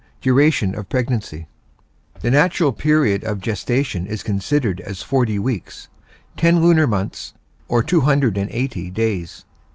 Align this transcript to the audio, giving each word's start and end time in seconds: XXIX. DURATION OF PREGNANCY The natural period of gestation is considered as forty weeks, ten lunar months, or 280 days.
XXIX. 0.17 0.21
DURATION 0.21 0.75
OF 0.79 0.89
PREGNANCY 0.89 1.47
The 2.21 2.31
natural 2.31 2.71
period 2.73 3.23
of 3.23 3.39
gestation 3.39 4.07
is 4.07 4.23
considered 4.23 4.79
as 4.81 5.03
forty 5.03 5.37
weeks, 5.37 5.89
ten 6.35 6.59
lunar 6.59 6.87
months, 6.87 7.35
or 7.67 7.83
280 7.83 8.89
days. 8.89 9.45